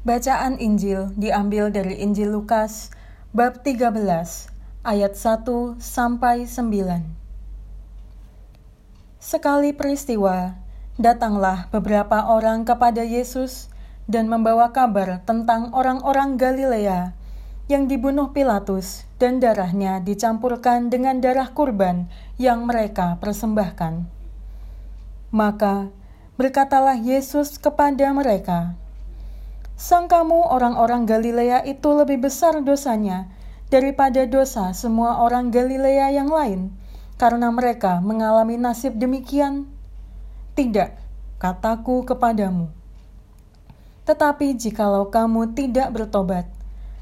Bacaan 0.00 0.56
Injil 0.56 1.12
diambil 1.12 1.68
dari 1.68 2.00
Injil 2.00 2.32
Lukas 2.32 2.88
bab 3.36 3.60
13 3.60 3.92
ayat 4.80 5.12
1 5.12 5.76
sampai 5.76 6.48
9. 6.48 7.04
Sekali 9.20 9.76
peristiwa, 9.76 10.56
datanglah 10.96 11.68
beberapa 11.68 12.32
orang 12.32 12.64
kepada 12.64 13.04
Yesus 13.04 13.68
dan 14.08 14.32
membawa 14.32 14.72
kabar 14.72 15.20
tentang 15.28 15.68
orang-orang 15.76 16.40
Galilea 16.40 17.12
yang 17.68 17.84
dibunuh 17.84 18.32
Pilatus 18.32 19.04
dan 19.20 19.36
darahnya 19.36 20.00
dicampurkan 20.00 20.88
dengan 20.88 21.20
darah 21.20 21.52
kurban 21.52 22.08
yang 22.40 22.64
mereka 22.64 23.20
persembahkan. 23.20 24.08
Maka 25.28 25.92
berkatalah 26.40 26.96
Yesus 26.96 27.60
kepada 27.60 28.08
mereka, 28.16 28.80
Sang 29.80 30.12
kamu 30.12 30.44
orang-orang 30.44 31.08
Galilea 31.08 31.64
itu 31.64 31.88
lebih 31.96 32.20
besar 32.28 32.60
dosanya 32.60 33.32
daripada 33.72 34.28
dosa 34.28 34.76
semua 34.76 35.24
orang 35.24 35.48
Galilea 35.48 36.12
yang 36.12 36.28
lain, 36.28 36.76
karena 37.16 37.48
mereka 37.48 37.96
mengalami 38.04 38.60
nasib 38.60 39.00
demikian? 39.00 39.64
Tidak, 40.52 41.00
kataku 41.40 42.04
kepadamu. 42.04 42.68
Tetapi 44.04 44.52
jikalau 44.60 45.08
kamu 45.08 45.56
tidak 45.56 45.96
bertobat, 45.96 46.44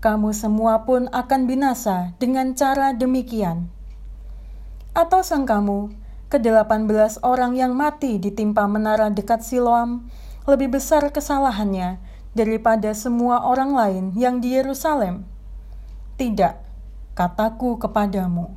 kamu 0.00 0.32
semua 0.32 0.88
pun 0.88 1.12
akan 1.12 1.44
binasa 1.44 2.16
dengan 2.16 2.56
cara 2.56 2.96
demikian. 2.96 3.68
Atau 4.96 5.20
sang 5.20 5.44
kamu, 5.44 5.92
ke-18 6.32 7.20
orang 7.20 7.52
yang 7.52 7.76
mati 7.76 8.16
ditimpa 8.16 8.64
menara 8.64 9.12
dekat 9.12 9.44
Siloam, 9.44 10.08
lebih 10.48 10.72
besar 10.72 11.12
kesalahannya 11.12 12.11
daripada 12.32 12.92
semua 12.96 13.44
orang 13.44 13.76
lain 13.76 14.04
yang 14.16 14.40
di 14.40 14.56
Yerusalem? 14.56 15.24
Tidak, 16.16 16.54
kataku 17.12 17.76
kepadamu. 17.80 18.52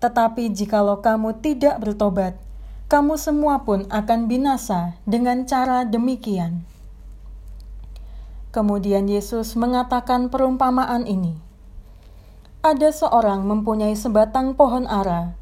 Tetapi 0.00 0.52
jikalau 0.52 1.00
kamu 1.00 1.40
tidak 1.40 1.80
bertobat, 1.80 2.36
kamu 2.92 3.16
semua 3.16 3.64
pun 3.64 3.88
akan 3.88 4.28
binasa 4.28 5.00
dengan 5.08 5.48
cara 5.48 5.88
demikian. 5.88 6.64
Kemudian 8.52 9.08
Yesus 9.08 9.56
mengatakan 9.56 10.30
perumpamaan 10.30 11.08
ini. 11.08 11.34
Ada 12.62 12.94
seorang 12.94 13.44
mempunyai 13.44 13.98
sebatang 13.98 14.54
pohon 14.54 14.86
ara 14.86 15.34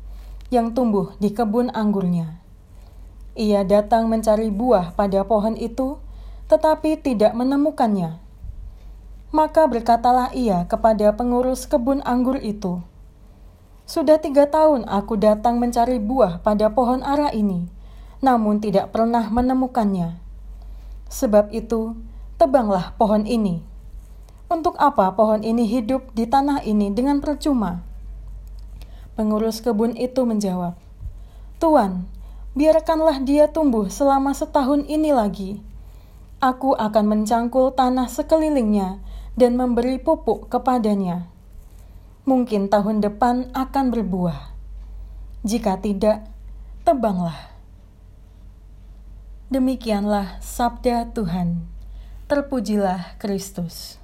yang 0.49 0.73
tumbuh 0.73 1.13
di 1.21 1.31
kebun 1.31 1.69
anggurnya. 1.77 2.41
Ia 3.37 3.69
datang 3.69 4.09
mencari 4.09 4.49
buah 4.49 4.97
pada 4.97 5.25
pohon 5.29 5.57
itu, 5.57 6.01
tetapi 6.53 7.01
tidak 7.01 7.33
menemukannya. 7.33 8.21
Maka 9.33 9.65
berkatalah 9.65 10.37
ia 10.37 10.69
kepada 10.69 11.09
pengurus 11.17 11.65
kebun 11.65 12.05
anggur 12.05 12.37
itu, 12.37 12.85
"Sudah 13.89 14.21
tiga 14.21 14.45
tahun 14.45 14.85
aku 14.85 15.17
datang 15.17 15.57
mencari 15.57 15.97
buah 15.97 16.45
pada 16.45 16.69
pohon 16.69 17.01
ara 17.01 17.33
ini, 17.33 17.73
namun 18.21 18.61
tidak 18.61 18.93
pernah 18.93 19.33
menemukannya. 19.33 20.21
Sebab 21.09 21.57
itu, 21.57 21.97
tebanglah 22.37 22.93
pohon 23.01 23.25
ini. 23.25 23.65
Untuk 24.53 24.77
apa 24.77 25.09
pohon 25.17 25.41
ini 25.41 25.65
hidup 25.65 26.13
di 26.13 26.29
tanah 26.29 26.61
ini 26.69 26.93
dengan 26.93 27.25
percuma?" 27.25 27.81
Pengurus 29.17 29.65
kebun 29.65 29.97
itu 29.97 30.29
menjawab, 30.29 30.77
"Tuan, 31.57 32.05
biarkanlah 32.53 33.25
dia 33.25 33.49
tumbuh 33.49 33.89
selama 33.89 34.37
setahun 34.37 34.85
ini 34.85 35.17
lagi." 35.17 35.72
Aku 36.43 36.75
akan 36.75 37.07
mencangkul 37.07 37.71
tanah 37.71 38.11
sekelilingnya 38.11 38.99
dan 39.39 39.55
memberi 39.55 40.03
pupuk 40.03 40.51
kepadanya. 40.51 41.31
Mungkin 42.27 42.67
tahun 42.67 42.99
depan 42.99 43.55
akan 43.55 43.95
berbuah. 43.95 44.51
Jika 45.47 45.79
tidak, 45.79 46.27
tebanglah. 46.83 47.55
Demikianlah 49.55 50.43
sabda 50.43 51.15
Tuhan. 51.15 51.63
Terpujilah 52.27 53.23
Kristus. 53.23 54.02